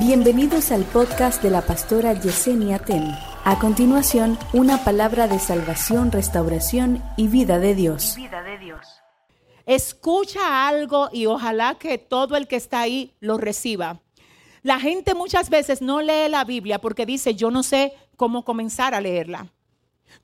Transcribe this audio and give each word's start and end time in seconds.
Bienvenidos 0.00 0.72
al 0.72 0.84
podcast 0.84 1.42
de 1.42 1.50
la 1.50 1.60
pastora 1.60 2.14
Yesenia 2.14 2.78
Ten. 2.78 3.14
A 3.44 3.58
continuación, 3.58 4.38
una 4.54 4.82
palabra 4.82 5.28
de 5.28 5.38
salvación, 5.38 6.10
restauración 6.10 7.02
y 7.18 7.28
vida 7.28 7.58
de 7.58 7.74
Dios. 7.74 8.14
vida 8.16 8.42
de 8.42 8.56
Dios. 8.56 8.80
Escucha 9.66 10.66
algo 10.66 11.10
y 11.12 11.26
ojalá 11.26 11.74
que 11.74 11.98
todo 11.98 12.36
el 12.36 12.48
que 12.48 12.56
está 12.56 12.80
ahí 12.80 13.12
lo 13.20 13.36
reciba. 13.36 14.00
La 14.62 14.80
gente 14.80 15.12
muchas 15.12 15.50
veces 15.50 15.82
no 15.82 16.00
lee 16.00 16.30
la 16.30 16.44
Biblia 16.44 16.80
porque 16.80 17.04
dice, 17.04 17.34
yo 17.34 17.50
no 17.50 17.62
sé 17.62 17.92
cómo 18.16 18.42
comenzar 18.42 18.94
a 18.94 19.02
leerla. 19.02 19.48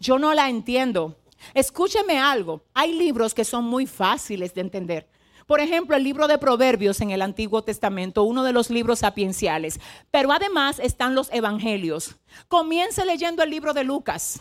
Yo 0.00 0.18
no 0.18 0.32
la 0.32 0.48
entiendo. 0.48 1.16
Escúcheme 1.52 2.18
algo. 2.18 2.62
Hay 2.72 2.94
libros 2.94 3.34
que 3.34 3.44
son 3.44 3.64
muy 3.66 3.86
fáciles 3.86 4.54
de 4.54 4.62
entender. 4.62 5.06
Por 5.46 5.60
ejemplo, 5.60 5.94
el 5.94 6.02
libro 6.02 6.26
de 6.26 6.38
Proverbios 6.38 7.00
en 7.00 7.12
el 7.12 7.22
Antiguo 7.22 7.62
Testamento, 7.62 8.24
uno 8.24 8.42
de 8.42 8.52
los 8.52 8.68
libros 8.68 8.98
sapienciales. 8.98 9.78
Pero 10.10 10.32
además 10.32 10.80
están 10.80 11.14
los 11.14 11.32
evangelios. 11.32 12.16
Comience 12.48 13.06
leyendo 13.06 13.44
el 13.44 13.50
libro 13.50 13.72
de 13.72 13.84
Lucas. 13.84 14.40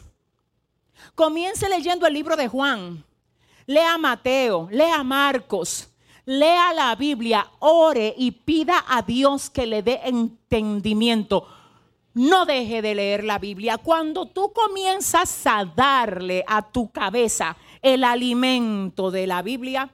Comience 1.14 1.70
leyendo 1.70 2.08
el 2.08 2.14
libro 2.14 2.36
de 2.36 2.48
Juan. 2.48 3.04
Lea 3.68 4.00
Mateo, 4.00 4.68
lea 4.72 5.04
Marcos. 5.04 5.90
Lea 6.26 6.74
la 6.74 6.96
Biblia, 6.96 7.52
ore 7.60 8.16
y 8.18 8.32
pida 8.32 8.84
a 8.88 9.04
Dios 9.04 9.52
que 9.52 9.68
le 9.68 9.84
dé 9.84 10.02
entendimiento. 10.06 11.48
No 12.16 12.48
deje 12.48 12.82
de 12.82 12.96
leer 12.96 13.24
la 13.24 13.38
Biblia. 13.38 13.78
Cuando 13.78 14.26
tú 14.26 14.52
comienzas 14.52 15.46
a 15.46 15.66
darle 15.66 16.44
a 16.48 16.64
tu 16.64 16.90
cabeza 16.90 17.58
el 17.84 18.04
alimento 18.04 19.12
de 19.12 19.28
la 19.28 19.44
Biblia, 19.44 19.92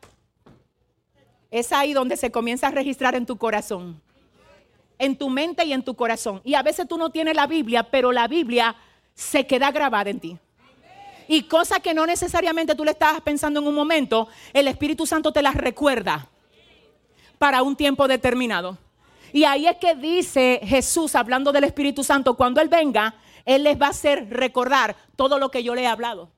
es 1.51 1.73
ahí 1.73 1.91
donde 1.91 2.15
se 2.15 2.31
comienza 2.31 2.67
a 2.67 2.71
registrar 2.71 3.13
en 3.13 3.25
tu 3.25 3.37
corazón, 3.37 4.01
en 4.97 5.17
tu 5.17 5.29
mente 5.29 5.65
y 5.65 5.73
en 5.73 5.83
tu 5.83 5.95
corazón. 5.95 6.41
Y 6.45 6.55
a 6.55 6.63
veces 6.63 6.87
tú 6.87 6.97
no 6.97 7.09
tienes 7.09 7.35
la 7.35 7.45
Biblia, 7.45 7.83
pero 7.83 8.13
la 8.13 8.27
Biblia 8.27 8.75
se 9.13 9.45
queda 9.45 9.69
grabada 9.71 10.09
en 10.09 10.19
ti. 10.19 10.37
Y 11.27 11.43
cosas 11.43 11.79
que 11.79 11.93
no 11.93 12.05
necesariamente 12.05 12.73
tú 12.73 12.85
le 12.85 12.91
estabas 12.91 13.21
pensando 13.21 13.59
en 13.59 13.67
un 13.67 13.75
momento, 13.75 14.27
el 14.53 14.67
Espíritu 14.67 15.05
Santo 15.05 15.31
te 15.31 15.41
las 15.41 15.55
recuerda 15.55 16.27
para 17.37 17.63
un 17.63 17.75
tiempo 17.75 18.07
determinado. 18.07 18.77
Y 19.33 19.43
ahí 19.43 19.67
es 19.67 19.77
que 19.77 19.95
dice 19.95 20.61
Jesús, 20.63 21.15
hablando 21.15 21.51
del 21.51 21.63
Espíritu 21.65 22.03
Santo, 22.03 22.35
cuando 22.35 22.61
Él 22.61 22.69
venga, 22.69 23.15
Él 23.45 23.63
les 23.63 23.81
va 23.81 23.87
a 23.87 23.91
hacer 23.91 24.29
recordar 24.29 24.95
todo 25.15 25.37
lo 25.37 25.51
que 25.51 25.63
yo 25.63 25.75
le 25.75 25.83
he 25.83 25.87
hablado. 25.87 26.29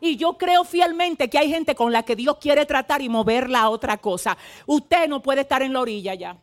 Y 0.00 0.16
yo 0.16 0.38
creo 0.38 0.64
fielmente 0.64 1.28
que 1.28 1.38
hay 1.38 1.50
gente 1.50 1.74
con 1.74 1.92
la 1.92 2.02
que 2.02 2.16
Dios 2.16 2.38
quiere 2.38 2.66
tratar 2.66 3.02
y 3.02 3.08
moverla 3.08 3.62
a 3.62 3.70
otra 3.70 3.98
cosa. 3.98 4.36
Usted 4.66 5.08
no 5.08 5.22
puede 5.22 5.42
estar 5.42 5.62
en 5.62 5.72
la 5.72 5.80
orilla 5.80 6.14
ya. 6.14 6.36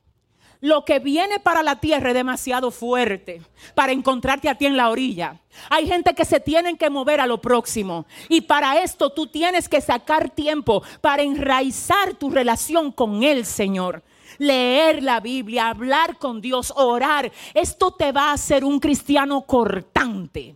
Lo 0.61 0.83
que 0.85 0.99
viene 0.99 1.39
para 1.39 1.61
la 1.61 1.79
tierra 1.79 2.09
es 2.09 2.15
demasiado 2.15 2.71
fuerte 2.71 3.41
para 3.75 3.91
encontrarte 3.91 4.49
a 4.49 4.55
ti 4.55 4.65
en 4.65 4.77
la 4.77 4.89
orilla. 4.89 5.39
Hay 5.69 5.87
gente 5.87 6.15
que 6.15 6.25
se 6.25 6.39
tienen 6.39 6.77
que 6.77 6.89
mover 6.89 7.19
a 7.21 7.27
lo 7.27 7.39
próximo. 7.39 8.05
Y 8.29 8.41
para 8.41 8.81
esto 8.81 9.11
tú 9.11 9.27
tienes 9.27 9.69
que 9.69 9.81
sacar 9.81 10.29
tiempo 10.29 10.81
para 11.01 11.23
enraizar 11.23 12.15
tu 12.15 12.29
relación 12.29 12.91
con 12.91 13.23
el 13.23 13.45
Señor. 13.45 14.03
Leer 14.37 15.03
la 15.03 15.19
Biblia, 15.19 15.69
hablar 15.69 16.17
con 16.17 16.41
Dios, 16.41 16.73
orar. 16.75 17.31
Esto 17.53 17.91
te 17.91 18.11
va 18.11 18.29
a 18.31 18.33
hacer 18.33 18.65
un 18.65 18.79
cristiano 18.79 19.41
cortante, 19.41 20.55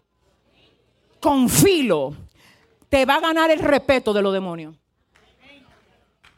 con 1.20 1.48
filo 1.50 2.16
te 2.90 3.06
va 3.06 3.16
a 3.16 3.20
ganar 3.20 3.52
el 3.52 3.60
respeto 3.60 4.14
de 4.14 4.22
los 4.22 4.34
demonios. 4.34 4.76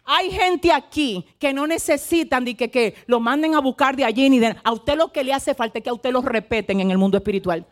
Hay 0.04 0.32
gente 0.32 0.74
aquí 0.74 1.26
que 1.40 1.54
no 1.54 1.68
necesitan 1.68 2.44
de 2.44 2.56
que, 2.56 2.96
lo 3.06 3.20
manden 3.20 3.56
a 3.56 3.60
buscar 3.60 3.96
de 3.96 4.04
allí 4.04 4.30
ni 4.30 4.40
de 4.40 4.58
a 4.64 4.72
usted 4.72 4.98
lo 4.98 5.12
que 5.12 5.24
le 5.24 5.34
hace 5.34 5.56
falta 5.56 5.80
es 5.80 5.84
que 5.84 5.90
a 5.90 5.94
usted 5.94 6.12
lo 6.12 6.22
respeten 6.22 6.80
en 6.82 6.92
el 6.92 6.98
mundo 6.98 7.18
espiritual. 7.18 7.66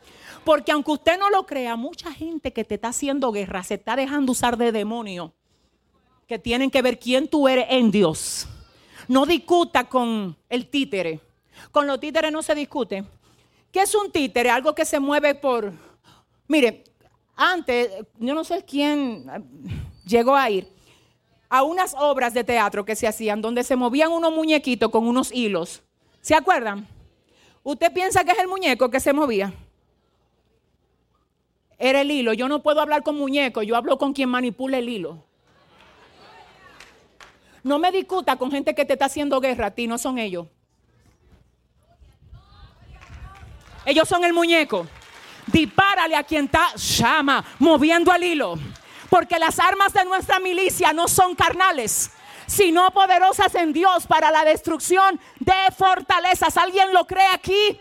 Porque 0.46 0.72
aunque 0.72 0.92
usted 0.92 1.20
no 1.20 1.30
lo 1.30 1.46
crea, 1.46 1.76
mucha 1.76 2.12
gente 2.14 2.54
que 2.54 2.64
te 2.64 2.76
está 2.76 2.90
haciendo 2.90 3.32
guerra 3.32 3.64
se 3.64 3.74
está 3.76 3.96
dejando 3.96 4.32
usar 4.32 4.58
de 4.58 4.72
demonio 4.72 5.34
que 6.28 6.40
tienen 6.40 6.70
que 6.70 6.82
ver 6.82 7.00
quién 7.00 7.28
tú 7.28 7.48
eres 7.48 7.66
en 7.70 7.92
Dios. 7.92 8.48
No 9.08 9.26
discuta 9.26 9.90
con 9.90 10.38
el 10.48 10.70
títere. 10.70 11.20
Con 11.72 11.88
los 11.88 12.00
títeres 12.00 12.32
no 12.32 12.44
se 12.44 12.56
discute. 12.56 13.04
¿Qué 13.72 13.82
es 13.82 13.94
un 13.96 14.12
títere? 14.12 14.50
Algo 14.50 14.74
que 14.74 14.86
se 14.86 15.00
mueve 15.00 15.36
por... 15.36 15.74
Mire, 16.48 16.84
antes, 17.42 17.90
yo 18.18 18.36
no 18.36 18.44
sé 18.44 18.66
quién 18.66 19.26
llegó 20.06 20.36
a 20.36 20.50
ir 20.50 20.68
a 21.48 21.64
unas 21.64 21.96
obras 21.98 22.34
de 22.34 22.44
teatro 22.44 22.84
que 22.84 22.98
se 22.98 23.08
hacían 23.08 23.42
donde 23.42 23.64
se 23.64 23.78
movían 23.78 24.12
unos 24.12 24.34
muñequitos 24.34 24.92
con 24.92 25.08
unos 25.08 25.32
hilos. 25.32 25.82
¿Se 26.20 26.36
acuerdan? 26.36 26.86
¿Usted 27.64 27.94
piensa 27.94 28.26
que 28.26 28.32
es 28.32 28.40
el 28.40 28.50
muñeco 28.50 28.90
que 28.90 29.00
se 29.00 29.14
movía? 29.14 29.54
Era 31.78 32.02
el 32.02 32.12
hilo. 32.12 32.34
Yo 32.34 32.50
no 32.50 32.62
puedo 32.62 32.82
hablar 32.82 33.04
con 33.04 33.16
muñecos, 33.16 33.66
yo 33.66 33.78
hablo 33.78 33.98
con 33.98 34.12
quien 34.12 34.28
manipula 34.28 34.78
el 34.78 34.90
hilo. 34.90 35.24
No 37.64 37.80
me 37.80 37.90
discuta 37.90 38.36
con 38.36 38.52
gente 38.52 38.76
que 38.76 38.84
te 38.84 38.94
está 38.94 39.06
haciendo 39.06 39.40
guerra 39.40 39.68
a 39.68 39.72
ti, 39.72 39.88
no 39.88 39.98
son 39.98 40.20
ellos. 40.20 40.48
Ellos 43.86 44.10
son 44.10 44.26
el 44.26 44.34
muñeco. 44.34 44.88
Dispárale 45.52 46.16
a 46.16 46.24
quien 46.24 46.46
está 46.46 46.76
llama, 46.76 47.44
moviendo 47.60 48.14
el 48.14 48.24
hilo. 48.24 48.56
Porque 49.10 49.40
las 49.40 49.60
armas 49.60 49.94
de 49.94 50.06
nuestra 50.06 50.40
milicia 50.40 50.94
no 50.94 51.08
son 51.08 51.36
carnales, 51.36 52.12
sino 52.46 52.92
poderosas 52.92 53.56
en 53.56 53.74
Dios 53.74 54.06
para 54.06 54.32
la 54.32 54.46
destrucción 54.46 55.20
de 55.40 55.54
fortalezas. 55.76 56.56
¿Alguien 56.58 56.94
lo 56.94 57.06
cree 57.08 57.28
aquí? 57.34 57.80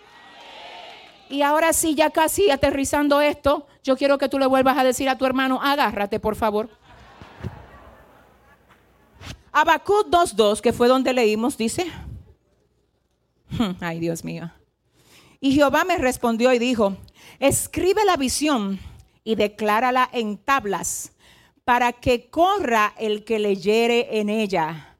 Y 1.28 1.42
ahora 1.42 1.74
sí, 1.74 1.94
ya 1.94 2.10
casi 2.10 2.50
aterrizando 2.50 3.20
esto, 3.20 3.66
yo 3.84 3.96
quiero 3.96 4.16
que 4.16 4.30
tú 4.30 4.38
le 4.38 4.46
vuelvas 4.46 4.78
a 4.78 4.84
decir 4.84 5.08
a 5.08 5.18
tu 5.18 5.26
hermano, 5.26 5.60
agárrate 5.62 6.18
por 6.20 6.36
favor. 6.36 6.70
Habacuc 9.52 10.08
2.2, 10.08 10.60
que 10.60 10.72
fue 10.72 10.88
donde 10.88 11.12
leímos, 11.12 11.58
dice, 11.58 11.90
hmm, 13.50 13.72
ay 13.82 13.98
Dios 13.98 14.24
mío. 14.24 14.50
Y 15.40 15.52
Jehová 15.52 15.84
me 15.84 15.98
respondió 15.98 16.52
y 16.52 16.58
dijo, 16.58 16.96
escribe 17.38 18.04
la 18.04 18.16
visión 18.16 18.80
y 19.22 19.36
declárala 19.36 20.08
en 20.12 20.36
tablas 20.38 21.12
para 21.64 21.92
que 21.92 22.28
corra 22.30 22.94
el 22.98 23.24
que 23.24 23.38
leyere 23.38 24.18
en 24.18 24.30
ella. 24.30 24.96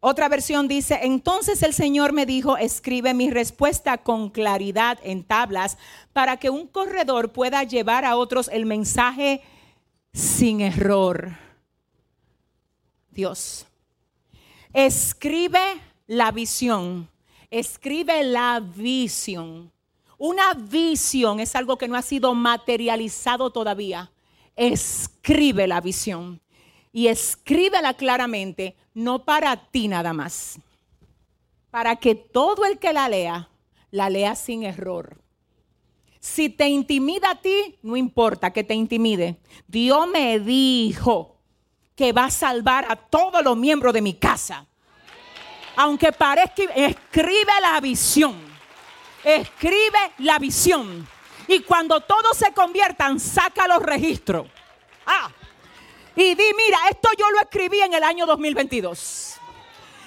Otra 0.00 0.28
versión 0.28 0.66
dice, 0.66 1.00
entonces 1.02 1.62
el 1.62 1.74
Señor 1.74 2.12
me 2.12 2.24
dijo, 2.24 2.56
escribe 2.56 3.12
mi 3.12 3.30
respuesta 3.30 3.98
con 3.98 4.30
claridad 4.30 4.98
en 5.02 5.24
tablas 5.24 5.76
para 6.14 6.38
que 6.38 6.48
un 6.48 6.66
corredor 6.66 7.32
pueda 7.32 7.64
llevar 7.64 8.06
a 8.06 8.16
otros 8.16 8.48
el 8.48 8.64
mensaje 8.64 9.42
sin 10.12 10.62
error. 10.62 11.36
Dios, 13.10 13.66
escribe 14.72 15.60
la 16.06 16.30
visión 16.30 17.08
Escribe 17.50 18.22
la 18.22 18.60
visión. 18.60 19.72
Una 20.18 20.54
visión 20.54 21.40
es 21.40 21.56
algo 21.56 21.76
que 21.76 21.88
no 21.88 21.96
ha 21.96 22.02
sido 22.02 22.32
materializado 22.32 23.50
todavía. 23.50 24.12
Escribe 24.54 25.66
la 25.66 25.80
visión. 25.80 26.40
Y 26.92 27.08
escríbela 27.08 27.94
claramente, 27.94 28.76
no 28.94 29.24
para 29.24 29.56
ti 29.56 29.88
nada 29.88 30.12
más. 30.12 30.60
Para 31.70 31.96
que 31.96 32.14
todo 32.14 32.64
el 32.64 32.78
que 32.78 32.92
la 32.92 33.08
lea, 33.08 33.48
la 33.90 34.10
lea 34.10 34.36
sin 34.36 34.62
error. 34.62 35.20
Si 36.20 36.50
te 36.50 36.68
intimida 36.68 37.30
a 37.30 37.40
ti, 37.40 37.78
no 37.82 37.96
importa 37.96 38.52
que 38.52 38.62
te 38.62 38.74
intimide. 38.74 39.40
Dios 39.66 40.06
me 40.08 40.38
dijo 40.38 41.36
que 41.96 42.12
va 42.12 42.26
a 42.26 42.30
salvar 42.30 42.86
a 42.88 42.94
todos 42.94 43.42
los 43.42 43.56
miembros 43.56 43.92
de 43.92 44.02
mi 44.02 44.14
casa 44.14 44.68
aunque 45.76 46.12
parezca, 46.12 46.62
escribe 46.74 47.52
la 47.60 47.80
visión. 47.80 48.38
Escribe 49.24 50.12
la 50.18 50.38
visión. 50.38 51.06
Y 51.48 51.60
cuando 51.60 52.00
todos 52.00 52.36
se 52.36 52.52
conviertan, 52.52 53.18
saca 53.18 53.66
los 53.66 53.82
registros. 53.82 54.46
Ah, 55.06 55.30
y 56.16 56.34
di, 56.34 56.44
mira, 56.56 56.78
esto 56.90 57.08
yo 57.18 57.30
lo 57.30 57.40
escribí 57.40 57.80
en 57.80 57.94
el 57.94 58.04
año 58.04 58.26
2022. 58.26 59.36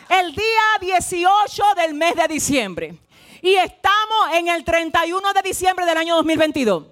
El 0.09 0.35
día 0.35 0.61
18 0.79 1.63
del 1.75 1.93
mes 1.93 2.15
de 2.15 2.27
diciembre. 2.27 2.95
Y 3.41 3.55
estamos 3.55 4.33
en 4.33 4.47
el 4.47 4.63
31 4.63 5.33
de 5.33 5.41
diciembre 5.41 5.85
del 5.85 5.97
año 5.97 6.15
2022. 6.15 6.85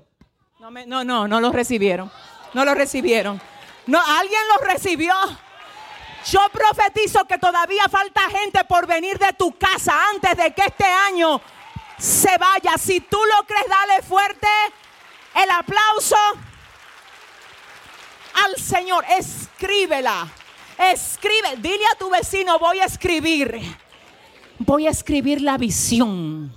No, 0.59 0.71
no, 0.71 1.03
no, 1.03 1.27
no 1.27 1.39
lo 1.39 1.51
recibieron. 1.51 2.11
No 2.53 2.65
lo 2.65 2.73
recibieron. 2.73 3.41
No, 3.87 4.01
¿Alguien 4.05 4.41
lo 4.49 4.65
recibió? 4.65 5.13
Yo 6.29 6.39
profetizo 6.51 7.25
que 7.25 7.37
todavía 7.37 7.83
falta 7.89 8.21
gente 8.29 8.63
por 8.65 8.85
venir 8.85 9.17
de 9.17 9.33
tu 9.33 9.57
casa 9.57 9.93
antes 10.13 10.37
de 10.37 10.53
que 10.53 10.63
este 10.63 10.85
año 10.85 11.41
se 11.97 12.37
vaya. 12.37 12.77
Si 12.77 13.01
tú 13.01 13.17
lo 13.17 13.45
crees, 13.47 13.65
dale 13.67 14.01
fuerte 14.03 14.47
el 15.35 15.49
aplauso 15.49 16.15
al 18.45 18.55
Señor. 18.57 19.03
Escríbela. 19.17 20.27
Escribe. 20.77 21.57
Dile 21.57 21.85
a 21.93 21.97
tu 21.97 22.09
vecino, 22.09 22.59
voy 22.59 22.79
a 22.79 22.85
escribir. 22.85 23.59
Voy 24.59 24.87
a 24.87 24.91
escribir 24.91 25.41
la 25.41 25.57
visión. 25.57 26.55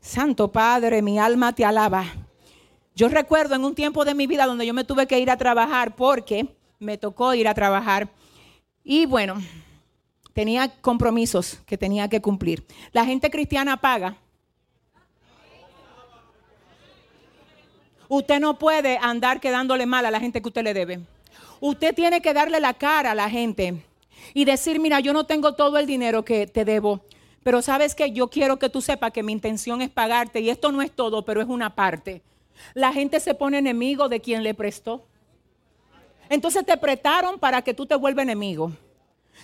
Santo 0.00 0.50
Padre, 0.50 1.00
mi 1.00 1.18
alma 1.18 1.54
te 1.54 1.64
alaba. 1.64 2.04
Yo 2.94 3.08
recuerdo 3.08 3.54
en 3.54 3.64
un 3.64 3.74
tiempo 3.74 4.04
de 4.04 4.14
mi 4.14 4.26
vida 4.26 4.44
donde 4.44 4.66
yo 4.66 4.74
me 4.74 4.84
tuve 4.84 5.06
que 5.06 5.18
ir 5.18 5.30
a 5.30 5.38
trabajar 5.38 5.96
porque 5.96 6.54
me 6.78 6.98
tocó 6.98 7.32
ir 7.32 7.48
a 7.48 7.54
trabajar. 7.54 8.10
Y 8.84 9.06
bueno, 9.06 9.40
tenía 10.32 10.68
compromisos 10.80 11.60
que 11.66 11.78
tenía 11.78 12.08
que 12.08 12.20
cumplir. 12.20 12.66
La 12.92 13.04
gente 13.04 13.30
cristiana 13.30 13.76
paga. 13.76 14.16
Usted 18.08 18.40
no 18.40 18.58
puede 18.58 18.98
andar 18.98 19.40
quedándole 19.40 19.86
mal 19.86 20.04
a 20.04 20.10
la 20.10 20.20
gente 20.20 20.42
que 20.42 20.48
usted 20.48 20.64
le 20.64 20.74
debe. 20.74 21.00
Usted 21.60 21.94
tiene 21.94 22.20
que 22.20 22.34
darle 22.34 22.60
la 22.60 22.74
cara 22.74 23.12
a 23.12 23.14
la 23.14 23.30
gente 23.30 23.82
y 24.34 24.44
decir, 24.44 24.80
mira, 24.80 25.00
yo 25.00 25.12
no 25.12 25.24
tengo 25.24 25.54
todo 25.54 25.78
el 25.78 25.86
dinero 25.86 26.24
que 26.24 26.46
te 26.46 26.64
debo, 26.64 27.00
pero 27.42 27.62
sabes 27.62 27.94
que 27.94 28.12
yo 28.12 28.28
quiero 28.28 28.58
que 28.58 28.68
tú 28.68 28.80
sepas 28.80 29.12
que 29.12 29.22
mi 29.22 29.32
intención 29.32 29.80
es 29.80 29.88
pagarte 29.88 30.40
y 30.40 30.50
esto 30.50 30.72
no 30.72 30.82
es 30.82 30.90
todo, 30.90 31.24
pero 31.24 31.40
es 31.40 31.48
una 31.48 31.74
parte. 31.74 32.22
La 32.74 32.92
gente 32.92 33.20
se 33.20 33.34
pone 33.34 33.58
enemigo 33.58 34.08
de 34.08 34.20
quien 34.20 34.42
le 34.42 34.54
prestó. 34.54 35.06
Entonces 36.32 36.64
te 36.64 36.78
prestaron 36.78 37.38
para 37.38 37.60
que 37.60 37.74
tú 37.74 37.84
te 37.84 37.94
vuelvas 37.94 38.22
enemigo. 38.22 38.72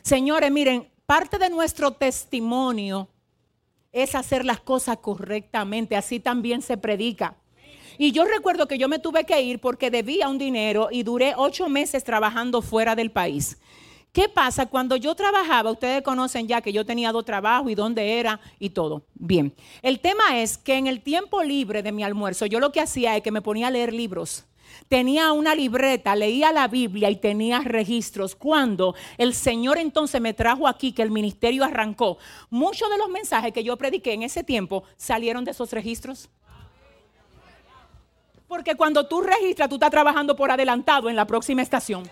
Señores, 0.01 0.51
miren, 0.51 0.89
parte 1.05 1.37
de 1.37 1.51
nuestro 1.51 1.91
testimonio 1.91 3.09
es 3.93 4.15
hacer 4.15 4.47
las 4.47 4.61
cosas 4.61 4.97
correctamente. 4.97 5.97
Así 5.97 6.19
también 6.19 6.63
se 6.63 6.79
predica. 6.79 7.37
Y 7.99 8.13
yo 8.13 8.25
recuerdo 8.25 8.67
que 8.67 8.79
yo 8.79 8.89
me 8.89 8.99
tuve 8.99 9.25
que 9.25 9.43
ir 9.43 9.61
porque 9.61 9.91
debía 9.91 10.31
un 10.31 10.39
dinero 10.39 10.89
y 10.91 11.03
duré 11.03 11.35
ocho 11.37 11.69
meses 11.69 12.05
trabajando 12.05 12.63
fuera 12.63 12.95
del 12.97 13.11
país. 13.11 13.59
¿Qué 14.13 14.31
pasa? 14.31 14.65
Cuando 14.65 14.97
yo 14.97 15.15
trabajaba, 15.15 15.71
ustedes 15.71 16.01
conocen 16.01 16.49
ya 16.49 16.63
que 16.63 16.73
yo 16.73 16.87
tenía 16.87 17.13
dos 17.13 17.27
trabajos 17.27 17.71
y 17.71 17.75
dónde 17.75 18.19
era 18.19 18.41
y 18.59 18.71
todo. 18.71 19.03
Bien, 19.13 19.53
el 19.83 20.01
tema 20.01 20.41
es 20.41 20.57
que 20.57 20.77
en 20.77 20.87
el 20.87 21.03
tiempo 21.03 21.43
libre 21.43 21.83
de 21.83 21.93
mi 21.93 22.03
almuerzo, 22.03 22.47
yo 22.47 22.61
lo 22.61 22.73
que 22.73 22.81
hacía 22.81 23.15
es 23.15 23.23
que 23.23 23.31
me 23.31 23.43
ponía 23.43 23.67
a 23.67 23.71
leer 23.71 23.93
libros. 23.93 24.47
Tenía 24.89 25.33
una 25.33 25.55
libreta, 25.55 26.17
leía 26.17 26.53
la 26.53 26.69
Biblia 26.69 27.11
y 27.11 27.17
tenía 27.17 27.61
registros. 27.61 28.35
Cuando 28.35 28.95
el 29.17 29.35
Señor 29.35 29.79
entonces 29.79 30.21
me 30.21 30.35
trajo 30.35 30.67
aquí, 30.67 30.93
que 30.93 31.03
el 31.03 31.11
ministerio 31.11 31.65
arrancó, 31.65 32.19
muchos 32.51 32.89
de 32.91 32.99
los 32.99 33.09
mensajes 33.09 33.53
que 33.53 33.65
yo 33.65 33.77
prediqué 33.77 34.13
en 34.13 34.23
ese 34.23 34.45
tiempo 34.45 34.85
salieron 34.97 35.45
de 35.45 35.51
esos 35.51 35.73
registros. 35.73 36.29
Porque 38.47 38.75
cuando 38.75 39.07
tú 39.07 39.21
registras, 39.21 39.69
tú 39.69 39.75
estás 39.75 39.91
trabajando 39.91 40.35
por 40.35 40.51
adelantado 40.51 41.11
en 41.11 41.17
la 41.17 41.27
próxima 41.27 41.61
estación. 41.61 42.09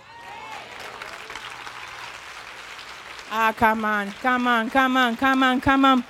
Ah, 3.30 3.54
come 3.58 3.86
on, 3.86 4.14
come 4.22 4.48
on, 4.48 4.70
come 4.70 5.00
on, 5.00 5.16
come 5.16 5.46
on, 5.46 5.60
come 5.60 5.88
on. 5.88 6.04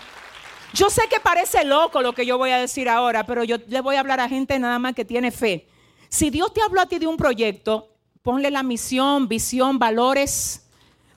Yo 0.73 0.91
sé 0.91 1.03
que 1.09 1.21
parece 1.21 1.65
loco 1.65 2.03
lo 2.03 2.13
que 2.13 2.27
yo 2.27 2.37
voy 2.37 2.51
a 2.51 2.59
decir 2.59 2.89
ahora, 2.89 3.25
pero 3.25 3.45
yo 3.45 3.57
le 3.69 3.81
voy 3.81 3.97
a 3.97 4.01
hablar 4.01 4.21
a 4.21 4.29
gente 4.29 4.59
nada 4.59 4.79
más 4.79 4.95
que 4.95 5.05
tiene 5.05 5.31
fe. 5.31 5.67
Si 6.09 6.31
Dios 6.31 6.53
te 6.53 6.63
habló 6.63 6.81
a 6.81 6.87
ti 6.87 6.99
de 6.99 7.07
un 7.07 7.17
proyecto, 7.17 7.97
ponle 8.23 8.51
la 8.51 8.63
misión, 8.63 9.29
visión, 9.29 9.79
valores, 9.79 10.67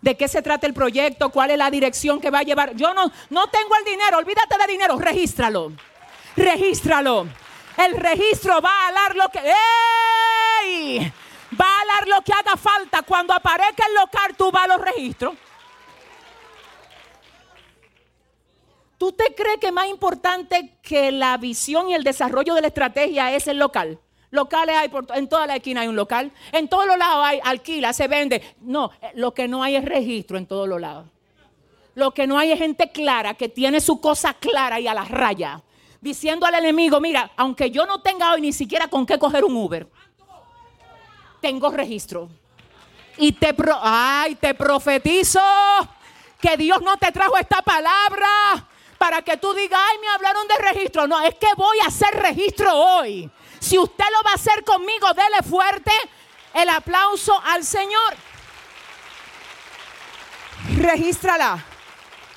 de 0.02 0.16
qué 0.16 0.28
se 0.28 0.42
trata 0.42 0.68
el 0.68 0.74
proyecto, 0.74 1.30
cuál 1.30 1.52
es 1.52 1.58
la 1.58 1.70
dirección 1.70 2.22
que 2.22 2.30
va 2.30 2.40
a 2.40 2.44
llevar. 2.44 2.76
Yo 2.76 2.94
no, 2.94 3.12
no 3.30 3.48
tengo 3.48 3.76
el 3.76 3.86
dinero, 3.86 4.18
olvídate 4.18 4.58
de 4.58 4.72
dinero, 4.72 4.98
regístralo. 4.98 5.74
Regístralo. 6.36 7.28
El 7.78 7.98
registro 7.98 8.62
va 8.62 8.88
a 8.88 8.92
dar 8.92 9.16
lo 9.16 9.30
que... 9.30 9.40
¡Ey! 9.40 11.14
Va 11.60 11.66
a 11.66 11.86
dar 11.96 12.08
lo 12.08 12.22
que 12.22 12.34
haga 12.34 12.56
falta. 12.58 13.02
Cuando 13.02 13.34
aparezca 13.34 13.86
el 13.88 13.96
local, 13.96 14.36
tú 14.38 14.52
vas 14.52 14.66
a 14.66 14.78
los 14.78 14.82
registros. 14.82 15.36
¿Tú 18.98 19.14
te 19.14 19.34
crees 19.34 19.58
que 19.60 19.72
más 19.72 19.88
importante 19.88 20.78
que 20.82 21.12
la 21.12 21.38
visión 21.38 21.90
y 21.90 21.94
el 21.94 22.04
desarrollo 22.04 22.54
de 22.54 22.62
la 22.62 22.68
estrategia 22.68 23.34
es 23.34 23.48
el 23.48 23.58
local? 23.58 23.98
Locales 24.32 24.76
hay 24.76 24.90
por, 24.90 25.08
en 25.16 25.28
toda 25.28 25.48
la 25.48 25.56
esquina 25.56 25.82
hay 25.82 25.88
un 25.88 25.96
local, 25.96 26.32
en 26.52 26.68
todos 26.68 26.86
los 26.86 26.98
lados 26.98 27.26
hay 27.26 27.40
alquila, 27.44 27.94
se 27.94 28.08
vende. 28.08 28.56
No, 28.62 28.92
lo 29.16 29.34
que 29.34 29.48
no 29.48 29.64
hay 29.64 29.76
es 29.76 29.86
registro 29.86 30.38
en 30.38 30.46
todos 30.46 30.68
los 30.68 30.80
lados. 30.80 31.08
Lo 31.96 32.12
que 32.12 32.28
no 32.28 32.38
hay 32.38 32.52
es 32.52 32.60
gente 32.60 32.92
clara 32.92 33.34
que 33.34 33.50
tiene 33.50 33.82
su 33.82 34.00
cosa 34.00 34.34
clara 34.36 34.80
y 34.80 34.88
a 34.88 34.94
la 34.94 35.04
raya, 35.04 35.62
diciendo 36.00 36.46
al 36.46 36.56
enemigo, 36.56 37.00
mira, 37.00 37.32
aunque 37.36 37.72
yo 37.72 37.86
no 37.86 38.02
tenga 38.02 38.32
hoy 38.32 38.42
ni 38.42 38.54
siquiera 38.54 38.88
con 38.88 39.06
qué 39.06 39.18
coger 39.18 39.44
un 39.44 39.56
Uber, 39.56 39.88
tengo 41.42 41.70
registro. 41.72 42.30
Y 43.18 43.34
te, 43.34 43.54
ay, 43.82 44.36
te 44.36 44.54
profetizo 44.54 45.42
que 46.40 46.56
Dios 46.56 46.82
no 46.82 46.96
te 46.98 47.12
trajo 47.12 47.38
esta 47.38 47.62
palabra 47.62 48.28
para 48.98 49.22
que 49.22 49.38
tú 49.38 49.54
digas, 49.54 49.80
ay, 49.84 49.98
me 50.00 50.08
hablaron 50.08 50.48
de 50.48 50.58
registro. 50.58 51.08
No, 51.08 51.20
es 51.22 51.36
que 51.36 51.48
voy 51.58 51.80
a 51.84 51.88
hacer 51.88 52.14
registro 52.14 52.74
hoy. 52.74 53.30
Si 53.60 53.78
usted 53.78 54.06
lo 54.06 54.24
va 54.26 54.32
a 54.32 54.36
hacer 54.36 54.64
conmigo, 54.64 55.08
dele 55.14 55.44
fuerte 55.48 55.92
el 56.54 56.70
aplauso 56.70 57.34
al 57.46 57.64
Señor. 57.64 58.16
Regístrala. 60.78 61.66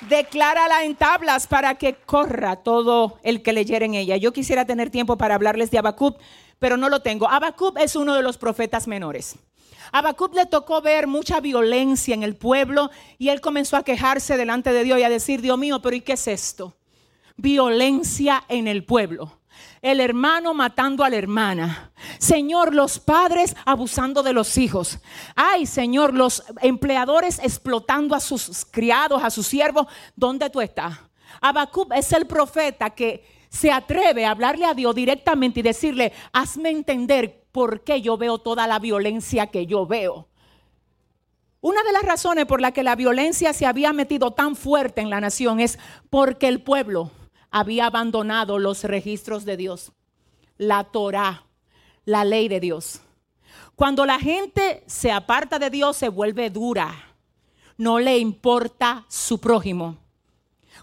Declárala 0.09 0.83
en 0.83 0.95
tablas 0.95 1.47
para 1.47 1.75
que 1.75 1.95
corra 1.95 2.57
todo 2.57 3.19
el 3.23 3.41
que 3.41 3.53
leyera 3.53 3.85
en 3.85 3.93
ella. 3.93 4.17
Yo 4.17 4.33
quisiera 4.33 4.65
tener 4.65 4.89
tiempo 4.89 5.17
para 5.17 5.35
hablarles 5.35 5.71
de 5.71 5.77
Abacub, 5.77 6.17
pero 6.59 6.75
no 6.75 6.89
lo 6.89 7.01
tengo. 7.01 7.29
Abacub 7.29 7.77
es 7.77 7.95
uno 7.95 8.13
de 8.13 8.21
los 8.21 8.37
profetas 8.37 8.85
menores. 8.85 9.37
Abacub 9.93 10.33
le 10.33 10.45
tocó 10.45 10.81
ver 10.81 11.07
mucha 11.07 11.39
violencia 11.39 12.13
en 12.13 12.23
el 12.23 12.35
pueblo 12.35 12.89
y 13.17 13.29
él 13.29 13.39
comenzó 13.39 13.77
a 13.77 13.83
quejarse 13.83 14.35
delante 14.35 14.73
de 14.73 14.83
Dios 14.83 14.99
y 14.99 15.03
a 15.03 15.09
decir, 15.09 15.41
Dios 15.41 15.57
mío, 15.57 15.81
pero 15.81 15.95
¿y 15.95 16.01
qué 16.01 16.13
es 16.13 16.27
esto? 16.27 16.75
Violencia 17.37 18.43
en 18.49 18.67
el 18.67 18.83
pueblo. 18.83 19.39
El 19.81 19.99
hermano 19.99 20.53
matando 20.53 21.03
a 21.03 21.09
la 21.09 21.17
hermana. 21.17 21.91
Señor, 22.19 22.73
los 22.73 22.99
padres 22.99 23.55
abusando 23.65 24.23
de 24.23 24.33
los 24.33 24.57
hijos. 24.57 24.99
Ay, 25.35 25.65
Señor, 25.65 26.13
los 26.13 26.43
empleadores 26.61 27.39
explotando 27.39 28.15
a 28.15 28.19
sus 28.19 28.65
criados, 28.65 29.23
a 29.23 29.29
sus 29.29 29.47
siervos. 29.47 29.87
¿Dónde 30.15 30.49
tú 30.49 30.61
estás? 30.61 30.97
Abacub 31.41 31.91
es 31.93 32.11
el 32.13 32.25
profeta 32.25 32.89
que 32.91 33.25
se 33.49 33.71
atreve 33.71 34.25
a 34.25 34.31
hablarle 34.31 34.65
a 34.65 34.73
Dios 34.73 34.95
directamente 34.95 35.59
y 35.59 35.63
decirle, 35.63 36.13
hazme 36.31 36.69
entender 36.69 37.45
por 37.51 37.83
qué 37.83 38.01
yo 38.01 38.17
veo 38.17 38.39
toda 38.39 38.65
la 38.65 38.79
violencia 38.79 39.47
que 39.47 39.65
yo 39.67 39.85
veo. 39.85 40.27
Una 41.61 41.81
de 41.83 41.93
las 41.93 42.03
razones 42.03 42.45
por 42.45 42.59
la 42.59 42.71
que 42.71 42.83
la 42.83 42.95
violencia 42.95 43.53
se 43.53 43.65
había 43.65 43.93
metido 43.93 44.31
tan 44.31 44.55
fuerte 44.55 45.01
en 45.01 45.09
la 45.09 45.21
nación 45.21 45.59
es 45.59 45.79
porque 46.09 46.47
el 46.47 46.61
pueblo 46.61 47.11
había 47.53 47.85
abandonado 47.85 48.57
los 48.57 48.83
registros 48.83 49.45
de 49.45 49.57
Dios, 49.57 49.91
la 50.57 50.85
Torah, 50.85 51.45
la 52.03 52.25
ley 52.25 52.47
de 52.47 52.59
Dios. 52.59 53.01
Cuando 53.75 54.07
la 54.07 54.19
gente 54.19 54.83
se 54.87 55.11
aparta 55.11 55.59
de 55.59 55.69
Dios 55.69 55.95
se 55.95 56.09
vuelve 56.09 56.49
dura, 56.49 56.91
no 57.77 57.99
le 57.99 58.17
importa 58.17 59.05
su 59.07 59.39
prójimo. 59.39 59.97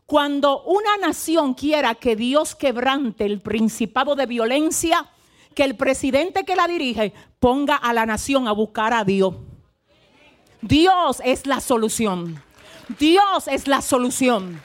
Cuando 0.07 0.62
una 0.62 0.97
nación 0.97 1.55
quiera 1.55 1.97
que 1.97 2.15
Dios 2.15 2.55
quebrante 2.55 3.27
el 3.27 3.41
principado 3.41 4.15
de 4.15 4.27
violencia, 4.27 5.11
que 5.57 5.65
el 5.65 5.77
presidente 5.77 6.45
que 6.45 6.55
la 6.55 6.69
dirige 6.69 7.12
ponga 7.41 7.75
a 7.75 7.93
la 7.93 8.07
nación 8.07 8.47
a 8.47 8.53
buscar 8.53 8.93
a 8.93 9.03
Dios. 9.03 9.35
Dios 10.62 11.21
es 11.25 11.47
la 11.47 11.61
solución. 11.61 12.41
Dios 12.97 13.49
es 13.49 13.67
la 13.67 13.83
solución. 13.83 14.61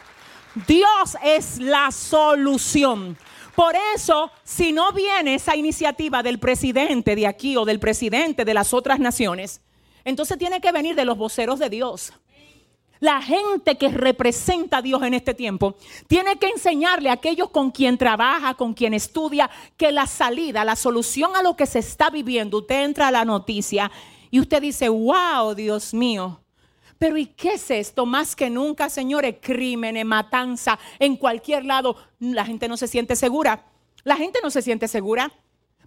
Dios 0.68 1.18
es 1.24 1.60
la 1.60 1.92
solución. 1.92 3.18
Por 3.56 3.76
eso, 3.94 4.32
si 4.44 4.72
no 4.72 4.92
viene 4.92 5.36
esa 5.36 5.56
iniciativa 5.56 6.24
del 6.24 6.40
presidente 6.40 7.16
de 7.16 7.28
aquí 7.28 7.58
o 7.58 7.66
del 7.66 7.80
presidente 7.80 8.46
de 8.46 8.54
las 8.54 8.74
otras 8.74 9.00
naciones, 9.00 9.62
entonces 10.04 10.38
tiene 10.38 10.62
que 10.62 10.72
venir 10.72 10.96
de 10.96 11.06
los 11.06 11.18
voceros 11.18 11.60
de 11.60 11.70
Dios. 11.70 12.14
La 13.00 13.22
gente 13.22 13.78
que 13.78 13.90
representa 13.90 14.78
a 14.78 14.82
Dios 14.82 15.04
en 15.04 15.14
este 15.14 15.34
tiempo 15.34 15.76
tiene 16.08 16.38
que 16.38 16.48
enseñarle 16.48 17.10
a 17.10 17.14
aquellos 17.14 17.50
con 17.50 17.72
quien 17.72 17.98
trabaja, 17.98 18.54
con 18.54 18.74
quien 18.74 18.94
estudia, 18.94 19.50
que 19.76 19.92
la 19.92 20.08
salida, 20.08 20.64
la 20.64 20.76
solución 20.78 21.36
a 21.36 21.44
lo 21.44 21.56
que 21.58 21.66
se 21.66 21.80
está 21.80 22.10
viviendo, 22.10 22.60
usted 22.60 22.84
entra 22.84 23.10
a 23.10 23.12
la 23.12 23.26
noticia 23.26 23.92
y 24.32 24.40
usted 24.40 24.62
dice, 24.62 24.88
wow, 24.88 25.54
Dios 25.54 25.94
mío. 25.94 26.40
Pero 26.98 27.18
¿y 27.18 27.28
qué 27.28 27.54
es 27.54 27.70
esto? 27.72 28.06
Más 28.06 28.36
que 28.36 28.50
nunca, 28.50 28.90
señores, 28.90 29.36
crímenes, 29.42 30.06
matanza, 30.06 30.80
en 31.00 31.18
cualquier 31.18 31.66
lado, 31.66 31.98
la 32.20 32.46
gente 32.46 32.68
no 32.68 32.78
se 32.78 32.88
siente 32.88 33.16
segura. 33.16 33.66
La 34.04 34.16
gente 34.16 34.40
no 34.42 34.50
se 34.50 34.62
siente 34.62 34.88
segura. 34.88 35.32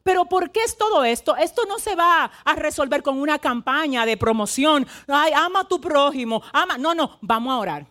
Pero 0.02 0.26
¿por 0.26 0.50
qué 0.50 0.62
es 0.64 0.76
todo 0.76 1.04
esto? 1.04 1.36
Esto 1.36 1.62
no 1.66 1.78
se 1.78 1.94
va 1.94 2.30
a 2.44 2.54
resolver 2.54 3.02
con 3.02 3.18
una 3.18 3.38
campaña 3.38 4.06
de 4.06 4.16
promoción. 4.16 4.86
Ay, 5.06 5.32
ama 5.34 5.60
a 5.60 5.68
tu 5.68 5.80
prójimo, 5.80 6.42
ama. 6.52 6.78
No, 6.78 6.94
no, 6.94 7.18
vamos 7.20 7.52
a 7.52 7.58
orar. 7.58 7.86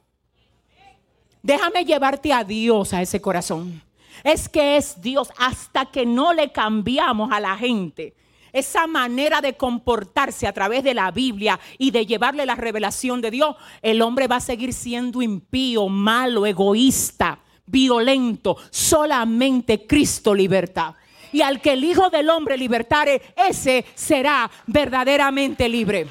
Déjame 1.41 1.86
llevarte 1.86 2.33
a 2.33 2.43
Dios 2.43 2.93
a 2.93 3.01
ese 3.01 3.21
corazón. 3.21 3.81
Es 4.24 4.50
que 4.50 4.77
es 4.77 5.01
Dios 5.01 5.31
hasta 5.38 5.86
que 5.86 6.05
no 6.05 6.33
le 6.33 6.51
cambiamos 6.51 7.31
a 7.31 7.39
la 7.39 7.55
gente 7.55 8.15
esa 8.54 8.88
manera 8.88 9.42
de 9.42 9.56
comportarse 9.56 10.48
a 10.48 10.54
través 10.54 10.84
de 10.84 10.94
la 10.94 11.12
Biblia 11.12 11.60
y 11.77 11.92
de 11.92 12.06
llevarle 12.06 12.46
la 12.46 12.56
revelación 12.56 13.22
de 13.22 13.32
Dios, 13.32 13.56
el 13.82 14.01
hombre 14.01 14.27
va 14.27 14.38
a 14.38 14.42
seguir 14.42 14.74
siendo 14.74 15.22
impío, 15.22 15.89
malo, 15.89 16.46
egoísta, 16.46 17.39
violento. 17.66 18.58
Solamente 18.70 19.86
Cristo 19.86 20.34
libertad. 20.34 20.96
Y 21.32 21.42
al 21.42 21.62
que 21.62 21.74
el 21.74 21.84
Hijo 21.84 22.10
del 22.10 22.30
Hombre 22.30 22.58
libertare, 22.58 23.22
ese 23.36 23.86
será 23.96 24.50
verdaderamente 24.66 25.68
libre. 25.68 26.08